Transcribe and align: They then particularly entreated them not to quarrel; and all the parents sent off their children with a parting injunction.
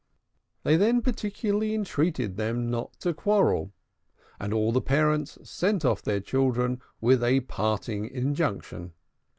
They 0.63 0.77
then 0.77 1.03
particularly 1.03 1.75
entreated 1.75 2.35
them 2.35 2.71
not 2.71 2.93
to 3.01 3.13
quarrel; 3.13 3.71
and 4.39 4.51
all 4.51 4.71
the 4.71 4.81
parents 4.81 5.37
sent 5.43 5.85
off 5.85 6.01
their 6.01 6.19
children 6.19 6.81
with 6.99 7.23
a 7.23 7.41
parting 7.41 8.07
injunction. 8.09 8.93